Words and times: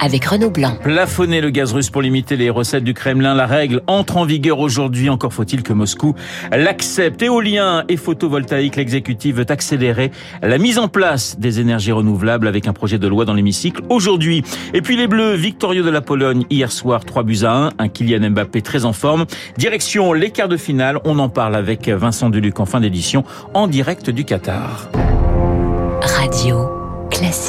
avec 0.00 0.24
Renaud 0.24 0.50
Blanc. 0.50 0.76
Plafonner 0.82 1.40
le 1.40 1.50
gaz 1.50 1.72
russe 1.72 1.90
pour 1.90 2.02
limiter 2.02 2.36
les 2.36 2.50
recettes 2.50 2.84
du 2.84 2.94
Kremlin, 2.94 3.34
la 3.34 3.46
règle 3.46 3.82
entre 3.86 4.16
en 4.16 4.24
vigueur 4.24 4.58
aujourd'hui. 4.58 5.10
Encore 5.10 5.32
faut-il 5.32 5.62
que 5.62 5.72
Moscou 5.72 6.14
l'accepte. 6.50 7.22
Éolien 7.22 7.84
et 7.88 7.96
photovoltaïque, 7.96 8.76
l'exécutif 8.76 9.36
veut 9.36 9.46
accélérer 9.48 10.10
la 10.42 10.58
mise 10.58 10.78
en 10.78 10.88
place 10.88 11.38
des 11.38 11.60
énergies 11.60 11.92
renouvelables 11.92 12.46
avec 12.46 12.68
un 12.68 12.72
projet 12.72 12.98
de 12.98 13.08
loi 13.08 13.24
dans 13.24 13.34
l'hémicycle 13.34 13.82
aujourd'hui. 13.88 14.44
Et 14.74 14.82
puis 14.82 14.96
les 14.96 15.06
Bleus, 15.06 15.34
victorieux 15.34 15.82
de 15.82 15.90
la 15.90 16.00
Pologne 16.00 16.44
hier 16.50 16.70
soir, 16.70 17.04
3 17.04 17.22
buts 17.22 17.40
à 17.42 17.52
1. 17.52 17.70
Un 17.78 17.88
Kylian 17.88 18.30
Mbappé 18.30 18.62
très 18.62 18.84
en 18.84 18.92
forme. 18.92 19.26
Direction 19.56 20.12
les 20.12 20.30
quarts 20.30 20.48
de 20.48 20.56
finale. 20.56 20.98
On 21.04 21.18
en 21.18 21.28
parle 21.28 21.56
avec 21.56 21.88
Vincent 21.88 22.30
Deluc 22.30 22.60
en 22.60 22.66
fin 22.66 22.80
d'édition 22.80 23.24
en 23.54 23.66
direct 23.66 24.10
du 24.10 24.24
Qatar. 24.24 24.88
Radio. 26.02 26.77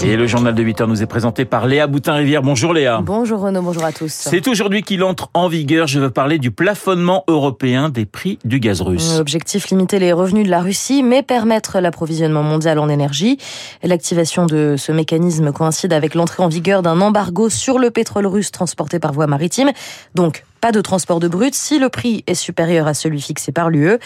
Et 0.02 0.16
le 0.16 0.26
journal 0.26 0.56
de 0.56 0.64
8 0.64 0.82
heures 0.82 0.88
nous 0.88 1.04
est 1.04 1.06
présenté 1.06 1.46
par 1.46 1.68
Léa 1.68 1.86
Boutin-Rivière. 1.86 2.42
Bonjour 2.42 2.74
Léa. 2.74 3.02
Bonjour 3.04 3.40
Renaud, 3.40 3.62
bonjour 3.62 3.84
à 3.84 3.92
tous. 3.92 4.12
C'est 4.12 4.48
aujourd'hui 4.48 4.82
qu'il 4.82 5.04
entre 5.04 5.30
en 5.36 5.48
vigueur. 5.48 5.86
Je 5.86 6.00
veux 6.00 6.10
parler 6.10 6.40
du 6.40 6.50
plafonnement 6.50 7.24
européen 7.28 7.90
des 7.90 8.08
prix 8.08 8.40
du 8.46 8.60
gaz 8.60 8.82
russe. 8.82 9.20
Objectif 9.20 9.70
limiter 9.70 10.00
les 10.00 10.12
revenus 10.12 10.46
de 10.46 10.50
la 10.50 10.62
Russie, 10.62 11.04
mais 11.04 11.22
permettre 11.22 11.80
l'approvisionnement 11.82 12.42
mondial 12.42 12.80
en 12.80 12.90
énergie. 12.90 13.38
L'activation 13.84 14.48
de 14.48 14.74
ce 14.76 14.92
mécanisme 14.92 15.52
coïncide 15.52 15.94
avec 15.94 16.16
l'entrée 16.16 16.42
en 16.42 16.48
vigueur 16.48 16.82
d'un 16.82 17.00
embargo 17.00 17.50
sur 17.50 17.78
le 17.78 17.92
pétrole 17.92 18.26
russe 18.26 18.52
transporté 18.52 18.98
par 18.98 19.14
voie 19.14 19.28
maritime. 19.28 19.70
Donc, 20.16 20.46
pas 20.60 20.72
de 20.72 20.82
transport 20.82 21.20
de 21.20 21.28
brut 21.28 21.54
si 21.56 21.80
le 21.80 21.90
prix 21.90 22.24
est 22.28 22.36
supérieur 22.36 22.88
à 22.88 22.94
celui 22.94 23.22
fixé 23.22 23.52
par 23.52 23.70
l'UE. 23.70 23.98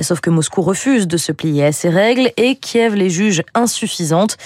Sauf 0.00 0.20
que 0.20 0.30
Moscou 0.30 0.62
refuse 0.62 1.06
de 1.06 1.16
se 1.16 1.32
plier 1.32 1.66
à 1.66 1.72
ces 1.72 1.88
règles 1.88 2.30
et 2.36 2.56
Kiev 2.56 2.94
les 2.94 3.10
juge 3.10 3.42
insuffisantes. 3.54 4.36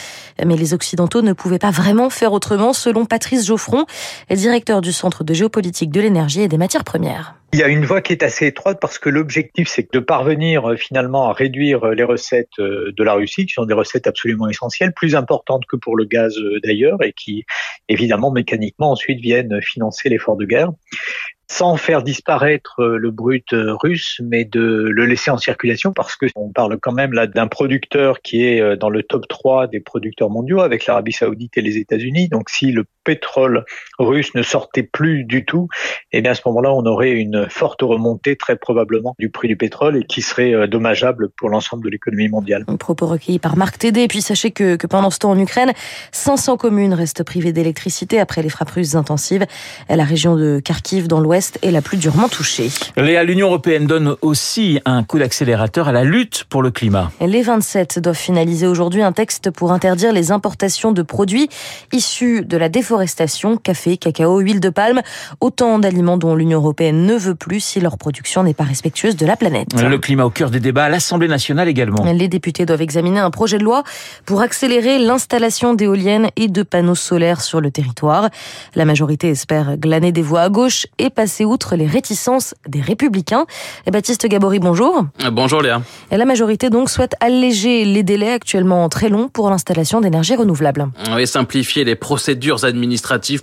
Mais 0.44 0.56
les 0.56 0.74
Occidentaux 0.74 1.22
ne 1.22 1.32
pouvaient 1.32 1.58
pas 1.58 1.70
vraiment 1.70 2.10
faire 2.10 2.32
autrement, 2.32 2.72
selon 2.72 3.04
Patrice 3.04 3.46
Geoffron, 3.46 3.86
directeur 4.30 4.80
du 4.80 4.92
Centre 4.92 5.24
de 5.24 5.34
géopolitique 5.34 5.90
de 5.90 6.00
l'énergie 6.00 6.42
et 6.42 6.48
des 6.48 6.58
matières 6.58 6.84
premières. 6.84 7.34
Il 7.52 7.58
y 7.58 7.64
a 7.64 7.68
une 7.68 7.84
voie 7.84 8.00
qui 8.00 8.12
est 8.12 8.22
assez 8.22 8.46
étroite 8.46 8.78
parce 8.80 9.00
que 9.00 9.08
l'objectif, 9.08 9.68
c'est 9.68 9.92
de 9.92 9.98
parvenir 9.98 10.70
euh, 10.70 10.76
finalement 10.76 11.28
à 11.28 11.32
réduire 11.32 11.82
euh, 11.84 11.94
les 11.94 12.04
recettes 12.04 12.60
euh, 12.60 12.92
de 12.96 13.02
la 13.02 13.14
Russie, 13.14 13.44
qui 13.44 13.54
sont 13.54 13.64
des 13.64 13.74
recettes 13.74 14.06
absolument 14.06 14.48
essentielles, 14.48 14.92
plus 14.92 15.16
importantes 15.16 15.64
que 15.66 15.74
pour 15.74 15.96
le 15.96 16.04
gaz 16.04 16.36
d'ailleurs, 16.62 17.02
et 17.02 17.12
qui 17.12 17.44
évidemment 17.88 18.30
mécaniquement 18.30 18.92
ensuite 18.92 19.18
viennent 19.18 19.60
financer 19.62 20.08
l'effort 20.08 20.36
de 20.36 20.44
guerre 20.44 20.70
sans 21.50 21.76
faire 21.76 22.04
disparaître 22.04 22.78
euh, 22.78 22.96
le 22.96 23.10
brut 23.10 23.52
euh, 23.54 23.74
russe, 23.74 24.20
mais 24.24 24.44
de 24.44 24.60
le 24.60 25.04
laisser 25.04 25.32
en 25.32 25.36
circulation 25.36 25.92
parce 25.92 26.14
que 26.14 26.26
on 26.36 26.48
parle 26.50 26.78
quand 26.78 26.92
même 26.92 27.12
là 27.12 27.26
d'un 27.26 27.48
producteur 27.48 28.22
qui 28.22 28.44
est 28.44 28.60
euh, 28.60 28.76
dans 28.76 28.88
le 28.88 29.02
top 29.02 29.26
3 29.26 29.66
des 29.66 29.80
producteurs 29.80 30.30
mondiaux 30.30 30.60
avec 30.60 30.86
l'Arabie 30.86 31.10
Saoudite 31.12 31.58
et 31.58 31.60
les 31.60 31.76
États-Unis. 31.76 32.28
Donc 32.28 32.50
si 32.50 32.70
le 32.70 32.84
pétrole 33.04 33.64
russe 33.98 34.34
ne 34.34 34.42
sortait 34.42 34.82
plus 34.82 35.24
du 35.24 35.44
tout, 35.44 35.68
eh 36.12 36.20
bien 36.20 36.32
à 36.32 36.34
ce 36.34 36.42
moment-là, 36.46 36.72
on 36.72 36.84
aurait 36.86 37.12
une 37.12 37.48
forte 37.48 37.82
remontée 37.82 38.36
très 38.36 38.56
probablement 38.56 39.14
du 39.18 39.30
prix 39.30 39.48
du 39.48 39.56
pétrole 39.56 39.96
et 39.96 40.04
qui 40.04 40.22
serait 40.22 40.68
dommageable 40.68 41.30
pour 41.30 41.48
l'ensemble 41.48 41.84
de 41.84 41.90
l'économie 41.90 42.28
mondiale. 42.28 42.64
Un 42.68 42.76
propos 42.76 43.06
recueilli 43.06 43.38
par 43.38 43.56
Marc 43.56 43.78
Tédé. 43.78 44.02
Et 44.02 44.08
puis 44.08 44.22
sachez 44.22 44.50
que, 44.50 44.76
que 44.76 44.86
pendant 44.86 45.10
ce 45.10 45.18
temps 45.18 45.30
en 45.30 45.38
Ukraine, 45.38 45.72
500 46.12 46.56
communes 46.56 46.94
restent 46.94 47.22
privées 47.22 47.52
d'électricité 47.52 48.20
après 48.20 48.42
les 48.42 48.48
frappes 48.48 48.70
russes 48.70 48.94
intensives. 48.94 49.46
La 49.88 50.04
région 50.04 50.36
de 50.36 50.60
Kharkiv 50.64 51.08
dans 51.08 51.20
l'ouest 51.20 51.58
est 51.62 51.70
la 51.70 51.82
plus 51.82 51.96
durement 51.96 52.28
touchée. 52.28 52.68
L'Union 52.96 53.48
européenne 53.48 53.86
donne 53.86 54.16
aussi 54.22 54.80
un 54.84 55.02
coup 55.02 55.18
d'accélérateur 55.18 55.88
à 55.88 55.92
la 55.92 56.04
lutte 56.04 56.44
pour 56.44 56.62
le 56.62 56.70
climat. 56.70 57.10
Les 57.20 57.42
27 57.42 57.98
doivent 57.98 58.16
finaliser 58.16 58.66
aujourd'hui 58.66 59.02
un 59.02 59.12
texte 59.12 59.50
pour 59.50 59.72
interdire 59.72 60.12
les 60.12 60.32
importations 60.32 60.92
de 60.92 61.02
produits 61.02 61.48
issus 61.92 62.44
de 62.44 62.56
la 62.56 62.68
déforestation, 62.68 62.99
café, 63.62 63.96
cacao, 63.96 64.38
huile 64.38 64.60
de 64.60 64.70
palme, 64.70 65.00
autant 65.40 65.78
d'aliments 65.78 66.16
dont 66.16 66.34
l'Union 66.34 66.58
européenne 66.58 67.06
ne 67.06 67.14
veut 67.14 67.34
plus 67.34 67.60
si 67.60 67.80
leur 67.80 67.98
production 67.98 68.42
n'est 68.42 68.54
pas 68.54 68.64
respectueuse 68.64 69.16
de 69.16 69.26
la 69.26 69.36
planète. 69.36 69.68
Le 69.80 69.98
climat 69.98 70.24
au 70.24 70.30
cœur 70.30 70.50
des 70.50 70.60
débats 70.60 70.84
à 70.84 70.88
l'Assemblée 70.88 71.28
nationale 71.28 71.68
également. 71.68 72.04
Les 72.04 72.28
députés 72.28 72.66
doivent 72.66 72.82
examiner 72.82 73.20
un 73.20 73.30
projet 73.30 73.58
de 73.58 73.64
loi 73.64 73.82
pour 74.24 74.40
accélérer 74.40 74.98
l'installation 74.98 75.74
d'éoliennes 75.74 76.28
et 76.36 76.48
de 76.48 76.62
panneaux 76.62 76.94
solaires 76.94 77.40
sur 77.40 77.60
le 77.60 77.70
territoire. 77.70 78.28
La 78.74 78.84
majorité 78.84 79.28
espère 79.28 79.76
glaner 79.76 80.12
des 80.12 80.22
voix 80.22 80.42
à 80.42 80.48
gauche 80.48 80.86
et 80.98 81.10
passer 81.10 81.44
outre 81.44 81.76
les 81.76 81.86
réticences 81.86 82.54
des 82.68 82.80
républicains. 82.80 83.46
Et 83.86 83.90
Baptiste 83.90 84.26
Gabory, 84.26 84.58
bonjour. 84.58 85.04
Euh, 85.24 85.30
bonjour 85.30 85.62
Léa. 85.62 85.82
Et 86.10 86.16
la 86.16 86.24
majorité 86.24 86.70
donc 86.70 86.90
souhaite 86.90 87.14
alléger 87.20 87.84
les 87.84 88.02
délais 88.02 88.32
actuellement 88.32 88.88
très 88.88 89.08
longs 89.08 89.28
pour 89.28 89.50
l'installation 89.50 90.00
d'énergie 90.00 90.36
renouvelable. 90.36 90.88
Et 91.18 91.26
simplifier 91.26 91.84
les 91.84 91.96
procédures 91.96 92.64
administratives 92.64 92.79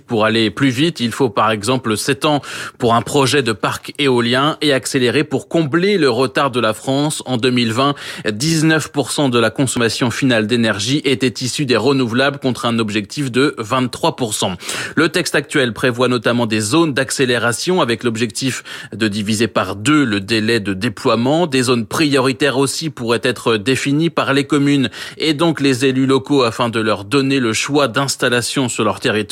pour 0.06 0.24
aller 0.24 0.50
plus 0.50 0.70
vite. 0.70 1.00
Il 1.00 1.12
faut 1.12 1.30
par 1.30 1.50
exemple 1.50 1.96
7 1.96 2.24
ans 2.24 2.42
pour 2.78 2.94
un 2.94 3.02
projet 3.02 3.42
de 3.42 3.52
parc 3.52 3.92
éolien 3.98 4.56
et 4.60 4.72
accélérer 4.72 5.24
pour 5.24 5.48
combler 5.48 5.98
le 5.98 6.10
retard 6.10 6.50
de 6.50 6.60
la 6.60 6.74
France. 6.74 7.22
En 7.26 7.36
2020, 7.36 7.94
19% 8.26 9.30
de 9.30 9.38
la 9.38 9.50
consommation 9.50 10.10
finale 10.10 10.46
d'énergie 10.46 11.00
était 11.04 11.44
issue 11.44 11.66
des 11.66 11.76
renouvelables 11.76 12.38
contre 12.38 12.66
un 12.66 12.78
objectif 12.78 13.30
de 13.30 13.54
23%. 13.58 14.56
Le 14.96 15.08
texte 15.08 15.34
actuel 15.34 15.72
prévoit 15.72 16.08
notamment 16.08 16.46
des 16.46 16.60
zones 16.60 16.94
d'accélération 16.94 17.80
avec 17.80 18.04
l'objectif 18.04 18.62
de 18.92 19.08
diviser 19.08 19.48
par 19.48 19.76
deux 19.76 20.04
le 20.04 20.20
délai 20.20 20.60
de 20.60 20.74
déploiement. 20.74 21.46
Des 21.46 21.62
zones 21.62 21.86
prioritaires 21.86 22.58
aussi 22.58 22.90
pourraient 22.90 23.20
être 23.22 23.56
définies 23.56 24.10
par 24.10 24.32
les 24.32 24.44
communes 24.44 24.90
et 25.16 25.34
donc 25.34 25.60
les 25.60 25.84
élus 25.84 26.06
locaux 26.06 26.42
afin 26.42 26.68
de 26.68 26.80
leur 26.80 27.04
donner 27.04 27.40
le 27.40 27.52
choix 27.52 27.88
d'installation 27.88 28.68
sur 28.68 28.84
leur 28.84 29.00
territoire. 29.00 29.27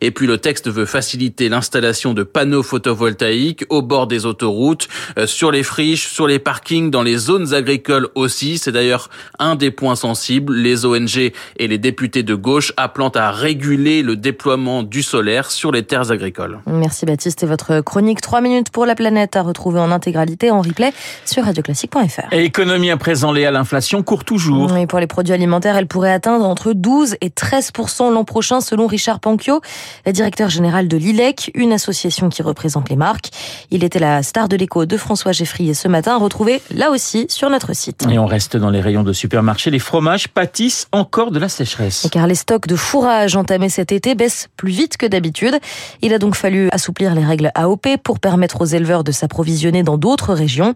Et 0.00 0.10
puis 0.10 0.26
le 0.26 0.38
texte 0.38 0.68
veut 0.68 0.86
faciliter 0.86 1.48
l'installation 1.48 2.14
de 2.14 2.22
panneaux 2.22 2.62
photovoltaïques 2.62 3.64
au 3.68 3.82
bord 3.82 4.06
des 4.06 4.26
autoroutes, 4.26 4.88
euh, 5.18 5.26
sur 5.26 5.50
les 5.50 5.62
friches, 5.62 6.08
sur 6.08 6.26
les 6.26 6.38
parkings, 6.38 6.90
dans 6.90 7.02
les 7.02 7.16
zones 7.16 7.54
agricoles 7.54 8.08
aussi. 8.14 8.58
C'est 8.58 8.72
d'ailleurs 8.72 9.10
un 9.38 9.54
des 9.54 9.70
points 9.70 9.96
sensibles. 9.96 10.54
Les 10.54 10.84
ONG 10.84 11.32
et 11.58 11.68
les 11.68 11.78
députés 11.78 12.22
de 12.22 12.34
gauche 12.34 12.72
appelant 12.76 13.10
à 13.10 13.30
réguler 13.30 14.02
le 14.02 14.16
déploiement 14.16 14.82
du 14.82 15.02
solaire 15.02 15.50
sur 15.50 15.72
les 15.72 15.82
terres 15.82 16.10
agricoles. 16.10 16.60
Merci 16.66 17.06
Baptiste 17.06 17.42
et 17.42 17.46
votre 17.46 17.80
chronique 17.80 18.20
3 18.20 18.40
minutes 18.40 18.70
pour 18.70 18.86
la 18.86 18.94
planète 18.94 19.36
à 19.36 19.42
retrouver 19.42 19.80
en 19.80 19.90
intégralité 19.90 20.50
en 20.50 20.60
replay 20.60 20.92
sur 21.24 21.44
radioclassique.fr. 21.44 22.32
Et 22.32 22.44
économie 22.44 22.90
à 22.90 22.96
présent, 22.96 23.32
Léa, 23.32 23.50
l'inflation 23.50 24.02
court 24.02 24.24
toujours. 24.24 24.76
Et 24.76 24.86
pour 24.86 24.98
les 24.98 25.06
produits 25.06 25.32
alimentaires, 25.32 25.76
elle 25.76 25.86
pourrait 25.86 26.12
atteindre 26.12 26.44
entre 26.44 26.72
12 26.72 27.16
et 27.20 27.30
13 27.30 27.72
l'an 28.10 28.24
prochain 28.24 28.60
selon 28.60 28.86
Richard 28.86 29.15
Panquio, 29.20 29.60
directeur 30.06 30.48
général 30.48 30.88
de 30.88 30.96
l'ILEC, 30.96 31.50
une 31.54 31.72
association 31.72 32.28
qui 32.28 32.42
représente 32.42 32.88
les 32.88 32.96
marques. 32.96 33.30
Il 33.70 33.84
était 33.84 33.98
la 33.98 34.22
star 34.22 34.48
de 34.48 34.56
l'écho 34.56 34.86
de 34.86 34.96
François 34.96 35.32
Geffrier 35.32 35.74
ce 35.74 35.88
matin, 35.88 36.16
retrouvé 36.18 36.62
là 36.74 36.90
aussi 36.90 37.26
sur 37.28 37.50
notre 37.50 37.74
site. 37.74 38.06
Et 38.10 38.18
on 38.18 38.26
reste 38.26 38.56
dans 38.56 38.70
les 38.70 38.80
rayons 38.80 39.02
de 39.02 39.12
supermarché. 39.12 39.70
Les 39.70 39.78
fromages 39.78 40.28
pâtissent 40.28 40.86
encore 40.92 41.30
de 41.30 41.38
la 41.38 41.48
sécheresse. 41.48 42.08
car 42.10 42.26
les 42.26 42.34
stocks 42.34 42.66
de 42.66 42.76
fourrage 42.76 43.36
entamés 43.36 43.68
cet 43.68 43.92
été 43.92 44.14
baissent 44.14 44.48
plus 44.56 44.72
vite 44.72 44.96
que 44.96 45.06
d'habitude. 45.06 45.58
Il 46.02 46.12
a 46.12 46.18
donc 46.18 46.34
fallu 46.34 46.68
assouplir 46.72 47.14
les 47.14 47.24
règles 47.24 47.50
AOP 47.54 47.98
pour 48.02 48.18
permettre 48.18 48.60
aux 48.60 48.66
éleveurs 48.66 49.04
de 49.04 49.12
s'approvisionner 49.12 49.82
dans 49.82 49.98
d'autres 49.98 50.34
régions. 50.34 50.74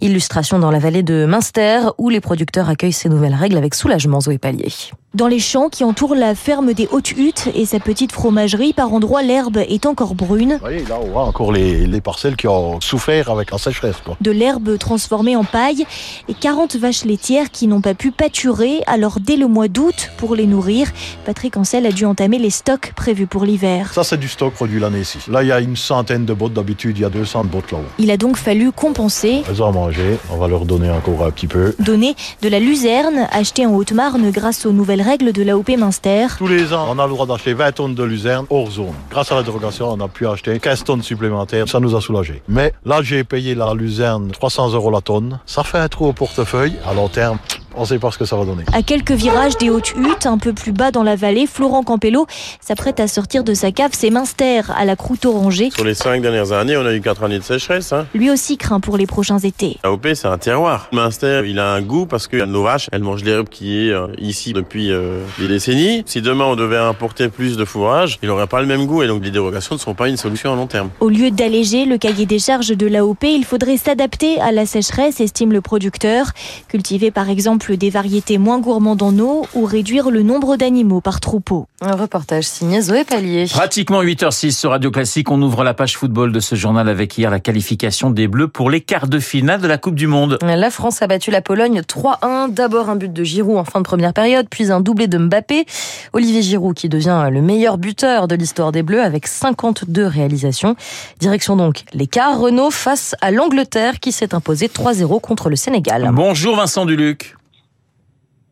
Illustration 0.00 0.58
dans 0.58 0.70
la 0.70 0.78
vallée 0.78 1.02
de 1.02 1.26
Münster 1.26 1.80
où 1.98 2.08
les 2.08 2.20
producteurs 2.20 2.68
accueillent 2.68 2.92
ces 2.92 3.08
nouvelles 3.08 3.34
règles 3.34 3.56
avec 3.56 3.74
soulagement 3.74 4.20
Zoé 4.20 4.38
Pallier. 4.38 4.72
Dans 5.14 5.26
les 5.26 5.40
champs 5.40 5.68
qui 5.68 5.84
entourent 5.84 6.14
la 6.14 6.34
ferme 6.34 6.72
des 6.72 6.88
Hautes 6.90 7.10
Huttes 7.10 7.50
et 7.54 7.66
sa 7.66 7.78
petite 7.80 8.12
fromagerie, 8.12 8.72
par 8.72 8.94
endroits, 8.94 9.22
l'herbe 9.22 9.58
est 9.58 9.84
encore 9.84 10.14
brune. 10.14 10.58
Oui, 10.64 10.82
là, 10.88 10.98
on 11.02 11.10
voit 11.10 11.24
encore 11.24 11.52
les, 11.52 12.00
parcelles 12.00 12.34
qui 12.34 12.48
ont 12.48 12.80
souffert 12.80 13.28
avec 13.28 13.50
la 13.50 13.58
sécheresse. 13.58 13.96
De 14.22 14.30
l'herbe 14.30 14.78
transformée 14.78 15.36
en 15.36 15.44
paille 15.44 15.84
et 16.28 16.34
40 16.34 16.76
vaches 16.76 17.04
laitières 17.04 17.50
qui 17.50 17.66
n'ont 17.66 17.82
pas 17.82 17.92
pu 17.92 18.10
pâturer. 18.10 18.80
Alors, 18.86 19.20
dès 19.20 19.36
le 19.36 19.48
mois 19.48 19.68
d'août, 19.68 20.10
pour 20.16 20.34
les 20.34 20.46
nourrir, 20.46 20.88
Patrick 21.26 21.58
Ancel 21.58 21.84
a 21.84 21.92
dû 21.92 22.06
entamer 22.06 22.38
les 22.38 22.48
stocks 22.48 22.94
prévus 22.96 23.26
pour 23.26 23.44
l'hiver. 23.44 23.92
Ça, 23.92 24.04
c'est 24.04 24.18
du 24.18 24.28
stock 24.28 24.54
produit 24.54 24.80
l'année 24.80 25.00
ici. 25.00 25.18
Là, 25.28 25.42
il 25.42 25.48
y 25.48 25.52
a 25.52 25.60
une 25.60 25.76
centaine 25.76 26.24
de 26.24 26.32
bottes. 26.32 26.54
D'habitude, 26.54 26.96
il 26.96 27.02
y 27.02 27.04
a 27.04 27.10
200 27.10 27.44
bottes 27.44 27.70
là-haut. 27.70 27.84
Il 27.98 28.10
a 28.10 28.16
donc 28.16 28.38
fallu 28.38 28.72
compenser. 28.72 29.42
Elles 29.46 29.62
ont 29.62 29.68
à 29.68 29.72
manger. 29.72 30.16
On 30.30 30.38
va 30.38 30.48
leur 30.48 30.64
donner 30.64 30.90
encore 30.90 31.26
un 31.26 31.30
petit 31.30 31.48
peu. 31.48 31.74
Donner 31.80 32.16
de 32.40 32.48
la 32.48 32.60
luzerne, 32.60 33.28
achetée 33.30 33.66
en 33.66 33.74
Haute-Marne 33.74 34.30
grâce 34.30 34.64
aux 34.64 34.72
nouvelles 34.72 35.01
règles 35.02 35.32
de 35.32 35.42
l'AOP 35.42 35.68
Minster. 35.76 36.26
Tous 36.38 36.46
les 36.46 36.72
ans, 36.72 36.86
on 36.88 36.98
a 36.98 37.06
le 37.06 37.12
droit 37.12 37.26
d'acheter 37.26 37.52
20 37.52 37.72
tonnes 37.72 37.94
de 37.94 38.02
luzerne 38.02 38.46
hors 38.48 38.70
zone. 38.70 38.94
Grâce 39.10 39.30
à 39.32 39.34
la 39.34 39.42
dérogation, 39.42 39.90
on 39.90 40.00
a 40.00 40.08
pu 40.08 40.26
acheter 40.26 40.58
15 40.58 40.84
tonnes 40.84 41.02
supplémentaires. 41.02 41.68
Ça 41.68 41.80
nous 41.80 41.94
a 41.94 42.00
soulagé. 42.00 42.42
Mais 42.48 42.72
là, 42.84 43.02
j'ai 43.02 43.24
payé 43.24 43.54
la 43.54 43.74
luzerne 43.74 44.30
300 44.30 44.72
euros 44.72 44.90
la 44.90 45.00
tonne. 45.00 45.40
Ça 45.46 45.64
fait 45.64 45.78
un 45.78 45.88
trou 45.88 46.06
au 46.06 46.12
portefeuille. 46.12 46.74
À 46.88 46.94
long 46.94 47.08
terme, 47.08 47.38
On 47.76 47.82
ne 47.82 47.86
sait 47.86 47.98
pas 47.98 48.10
ce 48.10 48.18
que 48.18 48.24
ça 48.24 48.36
va 48.36 48.44
donner. 48.44 48.64
À 48.72 48.82
quelques 48.82 49.12
virages 49.12 49.56
des 49.58 49.70
hautes 49.70 49.94
huttes, 49.96 50.26
un 50.26 50.38
peu 50.38 50.52
plus 50.52 50.72
bas 50.72 50.90
dans 50.90 51.02
la 51.02 51.16
vallée, 51.16 51.46
Florent 51.46 51.82
Campello 51.82 52.26
s'apprête 52.60 53.00
à 53.00 53.08
sortir 53.08 53.44
de 53.44 53.54
sa 53.54 53.72
cave 53.72 53.92
ses 53.92 54.10
Minster 54.10 54.62
à 54.76 54.84
la 54.84 54.96
croûte 54.96 55.24
orangée. 55.24 55.70
Sur 55.70 55.84
les 55.84 55.94
cinq 55.94 56.22
dernières 56.22 56.52
années, 56.52 56.76
on 56.76 56.84
a 56.84 56.92
eu 56.92 57.00
quatre 57.00 57.24
années 57.24 57.38
de 57.38 57.44
sécheresse. 57.44 57.92
Hein. 57.92 58.06
Lui 58.14 58.30
aussi 58.30 58.56
craint 58.56 58.80
pour 58.80 58.96
les 58.96 59.06
prochains 59.06 59.38
étés. 59.38 59.78
AOP, 59.82 60.08
c'est 60.14 60.28
un 60.28 60.38
terroir. 60.38 60.88
Minster, 60.92 61.42
il 61.46 61.58
a 61.58 61.72
un 61.72 61.82
goût 61.82 62.06
parce 62.06 62.26
que 62.26 62.44
nos 62.44 62.62
vaches, 62.62 62.88
elles 62.92 63.02
mangent 63.02 63.24
l'herbe 63.24 63.48
qui 63.48 63.86
est 63.86 63.90
euh, 63.90 64.08
ici 64.18 64.52
depuis 64.52 64.92
euh, 64.92 65.24
des 65.38 65.48
décennies. 65.48 66.02
Si 66.06 66.20
demain 66.20 66.44
on 66.44 66.56
devait 66.56 66.78
importer 66.78 67.28
plus 67.28 67.56
de 67.56 67.64
fourrage, 67.64 68.18
il 68.22 68.28
n'aurait 68.28 68.46
pas 68.46 68.60
le 68.60 68.66
même 68.66 68.86
goût 68.86 69.02
et 69.02 69.06
donc 69.06 69.24
les 69.24 69.30
dérogations 69.30 69.76
ne 69.76 69.80
sont 69.80 69.94
pas 69.94 70.08
une 70.08 70.16
solution 70.16 70.52
à 70.52 70.56
long 70.56 70.66
terme. 70.66 70.90
Au 71.00 71.08
lieu 71.08 71.30
d'alléger 71.30 71.84
le 71.84 71.98
cahier 71.98 72.26
des 72.26 72.38
charges 72.38 72.76
de 72.76 72.86
l'AOP, 72.86 73.24
il 73.24 73.44
faudrait 73.44 73.76
s'adapter 73.76 74.40
à 74.40 74.52
la 74.52 74.66
sécheresse, 74.66 75.20
estime 75.20 75.52
le 75.52 75.60
producteur. 75.60 76.26
Cultiver 76.68 77.10
par 77.10 77.30
exemple 77.30 77.61
des 77.70 77.90
variétés 77.90 78.38
moins 78.38 78.58
gourmandes 78.58 79.02
en 79.02 79.16
eau 79.18 79.46
ou 79.54 79.64
réduire 79.64 80.10
le 80.10 80.22
nombre 80.22 80.56
d'animaux 80.56 81.00
par 81.00 81.20
troupeau. 81.20 81.66
Un 81.80 81.94
reportage 81.94 82.44
signé 82.44 82.80
Zoé 82.80 83.04
Pallier. 83.04 83.46
Pratiquement 83.48 84.02
8h06 84.02 84.50
sur 84.50 84.70
Radio 84.70 84.90
Classique, 84.90 85.30
on 85.30 85.40
ouvre 85.40 85.62
la 85.62 85.72
page 85.72 85.96
football 85.96 86.32
de 86.32 86.40
ce 86.40 86.56
journal 86.56 86.88
avec 86.88 87.16
hier 87.16 87.30
la 87.30 87.38
qualification 87.38 88.10
des 88.10 88.26
Bleus 88.26 88.48
pour 88.48 88.70
les 88.70 88.80
quarts 88.80 89.06
de 89.06 89.20
finale 89.20 89.60
de 89.60 89.68
la 89.68 89.78
Coupe 89.78 89.94
du 89.94 90.06
Monde. 90.08 90.38
La 90.42 90.70
France 90.70 91.02
a 91.02 91.06
battu 91.06 91.30
la 91.30 91.40
Pologne 91.40 91.80
3-1. 91.80 92.52
D'abord 92.52 92.90
un 92.90 92.96
but 92.96 93.12
de 93.12 93.22
Giroud 93.24 93.56
en 93.56 93.64
fin 93.64 93.80
de 93.80 93.84
première 93.84 94.12
période, 94.12 94.46
puis 94.50 94.72
un 94.72 94.80
doublé 94.80 95.06
de 95.06 95.18
Mbappé. 95.18 95.64
Olivier 96.12 96.42
Giroud 96.42 96.74
qui 96.74 96.88
devient 96.88 97.28
le 97.30 97.42
meilleur 97.42 97.78
buteur 97.78 98.26
de 98.26 98.34
l'histoire 98.34 98.72
des 98.72 98.82
Bleus 98.82 99.02
avec 99.02 99.26
52 99.28 100.06
réalisations. 100.06 100.74
Direction 101.20 101.56
donc 101.56 101.84
les 101.92 102.06
quarts 102.06 102.38
Renault 102.40 102.70
face 102.70 103.14
à 103.20 103.30
l'Angleterre 103.30 104.00
qui 104.00 104.10
s'est 104.10 104.34
imposé 104.34 104.66
3-0 104.66 105.20
contre 105.20 105.48
le 105.48 105.56
Sénégal. 105.56 106.10
Bonjour 106.12 106.56
Vincent 106.56 106.86
Duluc. 106.86 107.36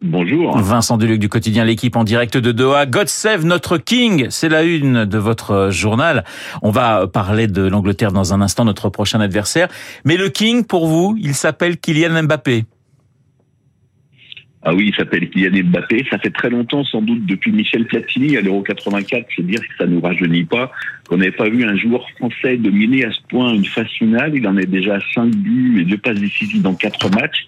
Bonjour. 0.02 0.56
Vincent 0.56 0.96
Duluc 0.96 1.18
du 1.20 1.28
quotidien 1.28 1.62
L'équipe 1.66 1.94
en 1.94 2.04
direct 2.04 2.38
de 2.38 2.52
Doha. 2.52 2.86
God 2.86 3.08
save 3.08 3.44
notre 3.44 3.76
King, 3.76 4.28
c'est 4.30 4.48
la 4.48 4.62
une 4.62 5.04
de 5.04 5.18
votre 5.18 5.68
journal. 5.70 6.24
On 6.62 6.70
va 6.70 7.06
parler 7.06 7.48
de 7.48 7.66
l'Angleterre 7.66 8.10
dans 8.10 8.32
un 8.32 8.40
instant, 8.40 8.64
notre 8.64 8.88
prochain 8.88 9.20
adversaire. 9.20 9.68
Mais 10.06 10.16
le 10.16 10.30
King, 10.30 10.64
pour 10.64 10.86
vous, 10.86 11.16
il 11.20 11.34
s'appelle 11.34 11.76
Kylian 11.76 12.22
Mbappé. 12.22 12.64
Ah 14.62 14.74
oui, 14.74 14.86
il 14.88 14.94
s'appelle 14.94 15.28
Kylian 15.28 15.64
Mbappé. 15.64 16.06
Ça 16.10 16.18
fait 16.18 16.30
très 16.30 16.48
longtemps, 16.48 16.82
sans 16.84 17.02
doute, 17.02 17.26
depuis 17.26 17.52
Michel 17.52 17.84
Platini 17.84 18.38
à 18.38 18.40
l'Euro 18.40 18.62
84. 18.62 19.26
C'est 19.36 19.44
dire 19.44 19.60
que 19.60 19.76
ça 19.76 19.84
ne 19.84 19.96
nous 19.96 20.00
rajeunit 20.00 20.44
pas. 20.44 20.72
qu'on 21.10 21.18
n'avait 21.18 21.30
pas 21.30 21.50
vu 21.50 21.62
un 21.64 21.76
joueur 21.76 22.08
français 22.16 22.56
dominer 22.56 23.04
à 23.04 23.12
ce 23.12 23.20
point 23.28 23.52
une 23.52 23.66
phase 23.66 23.88
finale. 23.98 24.32
Il 24.34 24.48
en 24.48 24.56
est 24.56 24.66
déjà 24.66 24.94
à 24.94 25.00
5 25.14 25.34
buts 25.34 25.82
et 25.82 25.84
deux 25.84 25.98
passes 25.98 26.20
décisives 26.20 26.62
dans 26.62 26.74
quatre 26.74 27.10
matchs. 27.10 27.44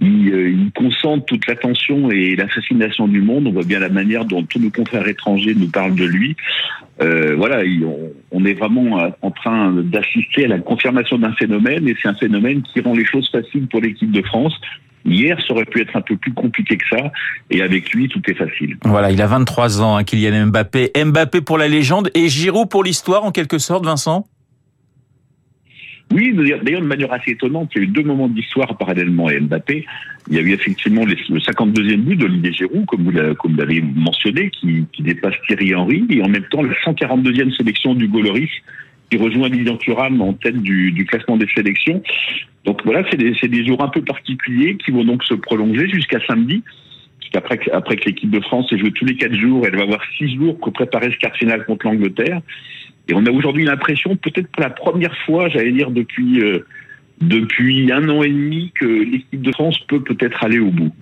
Il, 0.00 0.30
euh, 0.32 0.50
il, 0.50 0.70
concentre 0.72 1.24
toute 1.24 1.46
l'attention 1.46 2.10
et 2.10 2.36
la 2.36 2.48
fascination 2.48 3.08
du 3.08 3.22
monde. 3.22 3.46
On 3.46 3.52
voit 3.52 3.64
bien 3.64 3.78
la 3.78 3.88
manière 3.88 4.24
dont 4.24 4.42
tous 4.42 4.58
nos 4.58 4.70
confrères 4.70 5.08
étrangers 5.08 5.54
nous 5.54 5.68
parlent 5.68 5.94
de 5.94 6.04
lui. 6.04 6.36
Euh, 7.02 7.34
voilà, 7.36 7.62
on, 8.30 8.44
est 8.44 8.54
vraiment 8.54 9.10
en 9.20 9.30
train 9.30 9.72
d'assister 9.72 10.46
à 10.46 10.48
la 10.48 10.58
confirmation 10.58 11.18
d'un 11.18 11.32
phénomène 11.32 11.86
et 11.88 11.94
c'est 12.00 12.08
un 12.08 12.14
phénomène 12.14 12.62
qui 12.62 12.80
rend 12.80 12.94
les 12.94 13.04
choses 13.04 13.28
faciles 13.30 13.66
pour 13.68 13.80
l'équipe 13.80 14.10
de 14.10 14.22
France. 14.22 14.54
Hier, 15.06 15.38
ça 15.46 15.54
aurait 15.54 15.66
pu 15.66 15.80
être 15.80 15.94
un 15.94 16.00
peu 16.00 16.16
plus 16.16 16.32
compliqué 16.32 16.76
que 16.76 16.88
ça, 16.90 17.12
et 17.50 17.62
avec 17.62 17.92
lui, 17.92 18.08
tout 18.08 18.20
est 18.28 18.34
facile. 18.34 18.76
Voilà, 18.84 19.12
il 19.12 19.22
a 19.22 19.26
23 19.28 19.80
ans, 19.80 19.96
hein, 19.96 20.02
Kylian 20.02 20.46
Mbappé. 20.46 20.90
Mbappé 20.96 21.42
pour 21.42 21.58
la 21.58 21.68
légende 21.68 22.10
et 22.14 22.28
Giroud 22.28 22.68
pour 22.68 22.82
l'histoire, 22.82 23.24
en 23.24 23.30
quelque 23.30 23.58
sorte, 23.58 23.84
Vincent? 23.84 24.26
Oui, 26.12 26.32
d'ailleurs 26.34 26.80
de 26.80 26.86
manière 26.86 27.12
assez 27.12 27.32
étonnante, 27.32 27.70
il 27.74 27.78
y 27.78 27.80
a 27.80 27.84
eu 27.84 27.88
deux 27.88 28.04
moments 28.04 28.28
d'histoire 28.28 28.76
parallèlement 28.78 29.26
à 29.26 29.40
Mbappé. 29.40 29.84
Il 30.28 30.36
y 30.36 30.38
a 30.38 30.40
eu 30.40 30.52
effectivement 30.52 31.04
le 31.04 31.14
52e 31.14 31.96
but 31.96 32.16
d'Olivier 32.16 32.52
Giroud, 32.52 32.86
comme 32.86 33.02
vous 33.02 33.10
l'avez 33.10 33.82
mentionné, 33.82 34.50
qui, 34.50 34.84
qui, 34.92 35.02
dépasse 35.02 35.34
Thierry 35.46 35.74
Henry, 35.74 36.06
et 36.10 36.22
en 36.22 36.28
même 36.28 36.44
temps 36.44 36.62
la 36.62 36.74
142e 36.74 37.56
sélection 37.56 37.94
du 37.94 38.06
Goloris, 38.06 38.50
qui 39.10 39.16
rejoint 39.16 39.48
Lilian 39.48 39.76
Thuram 39.76 40.20
en 40.20 40.32
tête 40.32 40.62
du, 40.62 41.04
classement 41.08 41.36
des 41.36 41.48
sélections. 41.54 42.02
Donc 42.64 42.82
voilà, 42.84 43.04
c'est 43.10 43.16
des, 43.16 43.32
des, 43.32 43.66
jours 43.66 43.82
un 43.82 43.88
peu 43.88 44.02
particuliers 44.02 44.76
qui 44.76 44.92
vont 44.92 45.04
donc 45.04 45.24
se 45.24 45.34
prolonger 45.34 45.88
jusqu'à 45.88 46.20
samedi. 46.26 46.62
Après, 47.34 47.58
après 47.72 47.96
que 47.96 48.06
l'équipe 48.06 48.30
de 48.30 48.40
France 48.40 48.72
ait 48.72 48.78
joué 48.78 48.92
tous 48.92 49.04
les 49.04 49.16
quatre 49.16 49.34
jours, 49.34 49.66
elle 49.66 49.76
va 49.76 49.82
avoir 49.82 50.00
six 50.16 50.34
jours 50.36 50.58
pour 50.58 50.72
préparer 50.72 51.12
ce 51.12 51.18
quart 51.18 51.36
final 51.36 51.66
contre 51.66 51.86
l'Angleterre. 51.86 52.40
Et 53.08 53.14
on 53.14 53.24
a 53.26 53.30
aujourd'hui 53.30 53.64
l'impression, 53.64 54.16
peut-être 54.16 54.48
pour 54.48 54.62
la 54.62 54.70
première 54.70 55.16
fois, 55.24 55.48
j'allais 55.48 55.72
dire 55.72 55.90
depuis 55.90 56.40
euh, 56.40 56.66
depuis 57.20 57.90
un 57.92 58.08
an 58.08 58.22
et 58.22 58.28
demi, 58.28 58.72
que 58.78 58.84
l'équipe 58.84 59.40
de 59.40 59.52
France 59.52 59.78
peut 59.88 60.02
peut-être 60.02 60.44
aller 60.44 60.58
au 60.58 60.70
bout. 60.70 60.92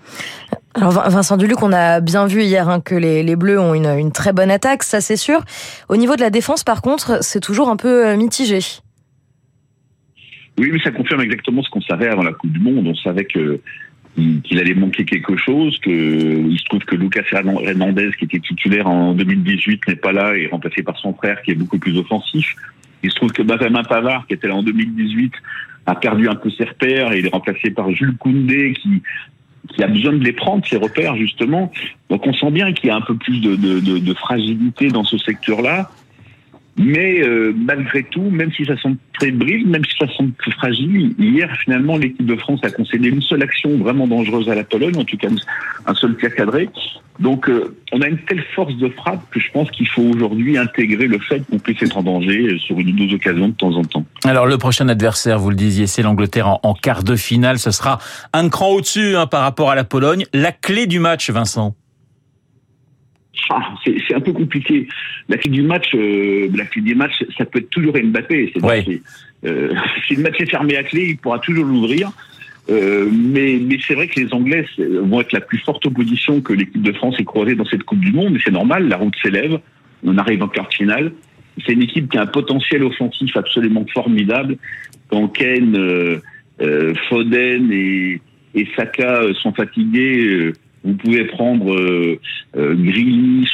Alors 0.74 0.92
Vincent 0.92 1.36
Duluc, 1.36 1.62
on 1.62 1.72
a 1.72 2.00
bien 2.00 2.26
vu 2.26 2.42
hier 2.42 2.68
hein, 2.68 2.80
que 2.80 2.94
les, 2.94 3.22
les, 3.22 3.36
Bleus 3.36 3.60
ont 3.60 3.74
une, 3.74 3.86
une, 3.86 4.12
très 4.12 4.32
bonne 4.32 4.50
attaque, 4.50 4.82
ça 4.82 5.00
c'est 5.00 5.16
sûr. 5.16 5.40
Au 5.88 5.96
niveau 5.96 6.14
de 6.16 6.20
la 6.20 6.30
défense, 6.30 6.62
par 6.62 6.82
contre, 6.82 7.22
c'est 7.22 7.40
toujours 7.40 7.68
un 7.68 7.76
peu 7.76 8.06
euh, 8.06 8.16
mitigé. 8.16 8.58
Oui, 10.58 10.70
mais 10.72 10.78
ça 10.80 10.92
confirme 10.92 11.20
exactement 11.20 11.62
ce 11.62 11.70
qu'on 11.70 11.80
savait 11.80 12.08
avant 12.08 12.22
la 12.22 12.32
Coupe 12.32 12.52
du 12.52 12.60
Monde. 12.60 12.86
On 12.86 12.94
savait 12.94 13.24
que 13.24 13.60
qu'il 14.16 14.58
allait 14.58 14.74
manquer 14.74 15.04
quelque 15.04 15.36
chose, 15.36 15.78
que 15.78 15.90
il 15.90 16.58
se 16.58 16.64
trouve 16.64 16.84
que 16.84 16.94
Lucas 16.94 17.24
Hernandez, 17.32 18.10
qui 18.18 18.24
était 18.26 18.38
titulaire 18.38 18.86
en 18.86 19.12
2018, 19.14 19.88
n'est 19.88 19.96
pas 19.96 20.12
là 20.12 20.36
et 20.36 20.44
est 20.44 20.48
remplacé 20.48 20.82
par 20.82 20.96
son 20.98 21.14
frère, 21.14 21.42
qui 21.42 21.50
est 21.50 21.56
beaucoup 21.56 21.78
plus 21.78 21.96
offensif. 21.98 22.54
Il 23.02 23.10
se 23.10 23.16
trouve 23.16 23.32
que 23.32 23.42
Benjamin 23.42 23.82
Pavard, 23.82 24.26
qui 24.26 24.34
était 24.34 24.48
là 24.48 24.54
en 24.54 24.62
2018, 24.62 25.32
a 25.86 25.94
perdu 25.96 26.28
un 26.28 26.36
peu 26.36 26.50
ses 26.50 26.64
repères 26.64 27.12
et 27.12 27.18
il 27.18 27.26
est 27.26 27.30
remplacé 27.32 27.70
par 27.70 27.90
Jules 27.90 28.16
Koundé, 28.16 28.74
qui 28.80 29.02
qui 29.68 29.82
a 29.82 29.86
besoin 29.86 30.12
de 30.12 30.22
les 30.22 30.32
prendre, 30.32 30.64
ses 30.66 30.76
repères, 30.76 31.16
justement. 31.16 31.72
Donc 32.10 32.26
on 32.26 32.34
sent 32.34 32.50
bien 32.50 32.72
qu'il 32.72 32.88
y 32.88 32.90
a 32.90 32.96
un 32.96 33.00
peu 33.00 33.16
plus 33.16 33.40
de, 33.40 33.56
de, 33.56 33.80
de, 33.80 33.98
de 33.98 34.14
fragilité 34.14 34.88
dans 34.88 35.04
ce 35.04 35.16
secteur-là. 35.18 35.90
Mais 36.76 37.22
euh, 37.22 37.52
malgré 37.56 38.02
tout, 38.02 38.30
même 38.30 38.52
si 38.52 38.64
ça 38.64 38.76
semble 38.78 38.96
très 39.18 39.30
brille, 39.30 39.64
même 39.64 39.84
si 39.84 39.96
ça 39.96 40.12
semble 40.16 40.32
fragile, 40.58 41.14
hier 41.18 41.48
finalement 41.62 41.96
l'équipe 41.96 42.26
de 42.26 42.36
France 42.36 42.60
a 42.64 42.70
concédé 42.70 43.08
une 43.08 43.22
seule 43.22 43.42
action 43.42 43.78
vraiment 43.78 44.08
dangereuse 44.08 44.48
à 44.48 44.56
la 44.56 44.64
Pologne, 44.64 44.96
en 44.96 45.04
tout 45.04 45.16
cas 45.16 45.28
un 45.86 45.94
seul 45.94 46.16
tir 46.16 46.34
cadré. 46.34 46.68
Donc 47.20 47.48
euh, 47.48 47.76
on 47.92 48.02
a 48.02 48.08
une 48.08 48.18
telle 48.18 48.42
force 48.56 48.76
de 48.76 48.88
frappe 48.88 49.20
que 49.30 49.38
je 49.38 49.50
pense 49.52 49.70
qu'il 49.70 49.86
faut 49.86 50.02
aujourd'hui 50.02 50.58
intégrer 50.58 51.06
le 51.06 51.20
fait 51.20 51.44
qu'on 51.48 51.60
puisse 51.60 51.80
être 51.80 51.96
en 51.96 52.02
danger 52.02 52.58
sur 52.58 52.76
une 52.80 52.88
ou 52.88 53.06
deux 53.06 53.14
occasions 53.14 53.48
de 53.48 53.54
temps 53.54 53.76
en 53.76 53.84
temps. 53.84 54.04
Alors 54.24 54.46
le 54.46 54.58
prochain 54.58 54.88
adversaire, 54.88 55.38
vous 55.38 55.50
le 55.50 55.56
disiez, 55.56 55.86
c'est 55.86 56.02
l'Angleterre 56.02 56.48
en, 56.48 56.60
en, 56.64 56.74
quart 56.74 57.04
de 57.04 57.14
finale. 57.14 57.60
Ce 57.60 57.70
sera 57.70 58.00
un 58.32 58.48
cran 58.48 58.70
au-dessus 58.70 59.14
hein, 59.14 59.28
par 59.28 59.42
rapport 59.42 59.70
à 59.70 59.76
la 59.76 59.84
Pologne. 59.84 60.24
La 60.32 60.50
clé 60.50 60.88
du 60.88 60.98
match, 60.98 61.30
Vincent 61.30 61.76
ah, 63.50 63.74
c'est 63.84 64.14
un 64.14 64.20
peu 64.20 64.32
compliqué. 64.32 64.88
La 65.28 65.36
clé 65.36 65.50
du 65.50 65.62
match, 65.62 65.94
euh, 65.94 66.48
la 66.54 66.64
clé 66.64 66.82
des 66.82 66.94
matchs, 66.94 67.24
ça 67.36 67.44
peut 67.44 67.58
être 67.58 67.70
toujours 67.70 67.94
Mbappé. 67.94 68.52
Ouais. 68.62 69.00
Euh, 69.44 69.74
si 70.06 70.16
le 70.16 70.22
match 70.22 70.36
est 70.40 70.50
fermé 70.50 70.76
à 70.76 70.82
clé, 70.82 71.08
il 71.10 71.16
pourra 71.18 71.38
toujours 71.38 71.64
l'ouvrir. 71.64 72.10
Euh, 72.70 73.08
mais, 73.12 73.58
mais 73.60 73.76
c'est 73.86 73.94
vrai 73.94 74.08
que 74.08 74.18
les 74.18 74.32
Anglais 74.32 74.64
vont 74.78 75.20
être 75.20 75.32
la 75.32 75.40
plus 75.40 75.58
forte 75.58 75.84
opposition 75.84 76.40
que 76.40 76.54
l'équipe 76.54 76.80
de 76.80 76.92
France 76.92 77.16
ait 77.18 77.24
croisée 77.24 77.54
dans 77.54 77.66
cette 77.66 77.82
Coupe 77.84 78.00
du 78.00 78.12
Monde. 78.12 78.32
Mais 78.32 78.40
c'est 78.42 78.52
normal, 78.52 78.88
la 78.88 78.96
route 78.96 79.14
s'élève. 79.22 79.60
On 80.02 80.16
arrive 80.16 80.42
en 80.42 80.48
quart 80.48 80.68
de 80.68 80.74
finale. 80.74 81.12
C'est 81.64 81.72
une 81.72 81.82
équipe 81.82 82.10
qui 82.10 82.18
a 82.18 82.22
un 82.22 82.26
potentiel 82.26 82.82
offensif 82.84 83.36
absolument 83.36 83.84
formidable. 83.92 84.56
Quand 85.10 85.28
Ken, 85.28 85.76
euh, 85.76 86.18
euh, 86.60 86.94
Foden 87.08 87.70
et, 87.70 88.20
et 88.54 88.68
Saka 88.74 89.22
sont 89.42 89.52
fatigués, 89.52 90.24
euh, 90.24 90.52
vous 90.84 90.94
pouvez 90.94 91.24
prendre 91.24 91.74
euh, 91.74 92.20
euh, 92.56 92.74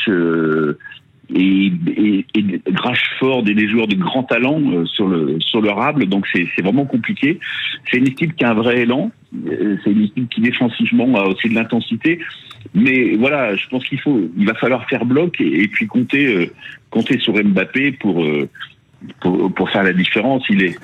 euh, 0.08 0.78
et, 1.32 1.72
et, 1.86 2.26
et 2.34 2.60
et 3.48 3.54
des 3.54 3.68
joueurs 3.68 3.86
de 3.86 3.94
grand 3.94 4.24
talent 4.24 4.60
euh, 4.60 4.84
sur 4.86 5.06
le 5.06 5.40
sur 5.40 5.60
le 5.60 5.70
rable. 5.70 6.06
Donc 6.06 6.26
c'est 6.32 6.48
vraiment 6.60 6.86
compliqué. 6.86 7.38
C'est 7.88 7.98
une 7.98 8.08
équipe 8.08 8.34
qui 8.34 8.44
a 8.44 8.50
un 8.50 8.54
vrai 8.54 8.80
élan. 8.80 9.12
Euh, 9.48 9.76
C'est 9.84 9.92
une 9.92 10.04
équipe 10.04 10.28
qui 10.28 10.40
défensivement 10.40 11.14
a 11.20 11.26
aussi 11.28 11.48
de 11.48 11.54
l'intensité. 11.54 12.18
Mais 12.74 13.14
voilà, 13.16 13.54
je 13.56 13.66
pense 13.68 13.86
qu'il 13.86 14.00
faut, 14.00 14.20
il 14.36 14.46
va 14.46 14.54
falloir 14.54 14.88
faire 14.88 15.04
bloc 15.04 15.40
et, 15.40 15.62
et 15.62 15.68
puis 15.68 15.86
compter 15.86 16.26
euh, 16.34 16.46
compter 16.90 17.18
sur 17.20 17.34
Mbappé 17.34 17.92
pour, 17.92 18.26
pour 19.20 19.54
pour 19.54 19.70
faire 19.70 19.84
la 19.84 19.92
différence. 19.92 20.42
Il 20.50 20.64
est 20.64 20.76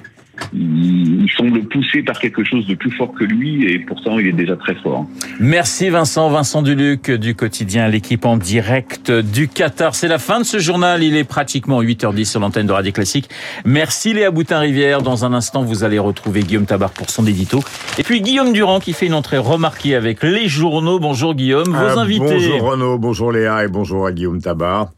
il 0.53 1.27
semble 1.37 1.63
poussé 1.65 2.03
par 2.03 2.19
quelque 2.19 2.45
chose 2.45 2.67
de 2.67 2.75
plus 2.75 2.91
fort 2.91 3.13
que 3.13 3.25
lui 3.25 3.65
et 3.65 3.79
pourtant 3.79 4.19
il 4.19 4.29
est 4.29 4.33
déjà 4.33 4.57
très 4.57 4.75
fort. 4.77 5.07
Merci 5.41 5.91
Vincent, 5.91 6.29
Vincent 6.31 6.63
Duluc 6.63 7.11
du 7.11 7.35
quotidien 7.35 7.89
L'équipe 7.89 8.25
en 8.25 8.37
direct 8.37 9.11
du 9.11 9.49
Qatar. 9.49 9.95
C'est 9.95 10.09
la 10.09 10.19
fin 10.19 10.41
de 10.41 10.45
ce 10.45 10.59
journal, 10.59 11.03
il 11.03 11.17
est 11.17 11.25
pratiquement 11.25 11.83
8h10 11.83 12.25
sur 12.25 12.41
l'antenne 12.41 12.67
de 12.67 12.73
Radio 12.73 12.93
Classique. 12.93 13.29
Merci 13.65 14.13
Léa 14.13 14.31
Boutin-Rivière. 14.31 15.03
Dans 15.03 15.25
un 15.25 15.33
instant, 15.33 15.63
vous 15.63 15.85
allez 15.85 15.99
retrouver 15.99 16.41
Guillaume 16.41 16.67
Tabar 16.67 16.91
pour 16.91 17.11
son 17.11 17.27
édito. 17.27 17.61
Et 17.99 18.03
puis 18.03 18.21
Guillaume 18.21 18.53
Durand 18.53 18.81
qui 18.81 18.93
fait 18.93 19.07
une 19.07 19.15
entrée 19.15 19.39
remarquée 19.39 19.95
avec 19.95 20.23
les 20.23 20.49
journaux. 20.49 20.99
Bonjour 20.99 21.35
Guillaume, 21.35 21.69
vos 21.69 21.99
ah, 21.99 22.01
invités. 22.01 22.25
Bonjour 22.25 22.63
Renaud, 22.63 22.99
bonjour 22.99 23.33
Léa 23.33 23.65
et 23.65 23.69
bonjour 23.69 24.07
à 24.07 24.13
Guillaume 24.13 24.41
Tabar. 24.41 24.91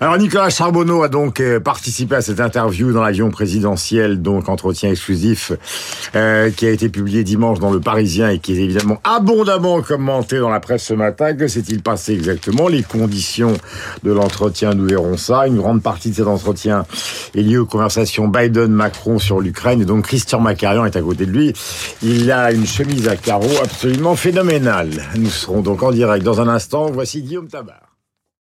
Alors 0.00 0.18
Nicolas 0.18 0.50
Charbonneau 0.50 1.02
a 1.02 1.08
donc 1.08 1.42
participé 1.64 2.16
à 2.16 2.20
cette 2.20 2.40
interview 2.40 2.92
dans 2.92 3.02
l'avion 3.02 3.30
présidentiel, 3.30 4.22
donc 4.22 4.48
entretien 4.48 4.87
exclusif 4.90 5.52
euh, 6.14 6.50
qui 6.50 6.66
a 6.66 6.70
été 6.70 6.88
publié 6.88 7.24
dimanche 7.24 7.58
dans 7.58 7.70
Le 7.70 7.80
Parisien 7.80 8.28
et 8.28 8.38
qui 8.38 8.52
est 8.52 8.62
évidemment 8.62 9.00
abondamment 9.04 9.82
commenté 9.82 10.38
dans 10.38 10.50
la 10.50 10.60
presse 10.60 10.84
ce 10.84 10.94
matin. 10.94 11.34
Que 11.34 11.48
s'est-il 11.48 11.82
passé 11.82 12.14
exactement? 12.14 12.68
Les 12.68 12.82
conditions 12.82 13.54
de 14.02 14.12
l'entretien, 14.12 14.74
nous 14.74 14.86
verrons 14.86 15.16
ça. 15.16 15.46
Une 15.46 15.58
grande 15.58 15.82
partie 15.82 16.10
de 16.10 16.14
cet 16.14 16.26
entretien 16.26 16.84
est 17.34 17.42
liée 17.42 17.58
aux 17.58 17.66
conversations 17.66 18.28
Biden-Macron 18.28 19.18
sur 19.18 19.40
l'Ukraine 19.40 19.82
et 19.82 19.84
donc 19.84 20.04
Christian 20.04 20.40
Macarian 20.40 20.84
est 20.84 20.96
à 20.96 21.02
côté 21.02 21.26
de 21.26 21.32
lui. 21.32 21.52
Il 22.02 22.30
a 22.30 22.52
une 22.52 22.66
chemise 22.66 23.08
à 23.08 23.16
carreaux 23.16 23.58
absolument 23.62 24.16
phénoménale. 24.16 24.90
Nous 25.16 25.30
serons 25.30 25.60
donc 25.60 25.82
en 25.82 25.90
direct 25.90 26.24
dans 26.24 26.40
un 26.40 26.48
instant. 26.48 26.90
Voici 26.90 27.22
Guillaume 27.22 27.48
Tabar. 27.48 27.87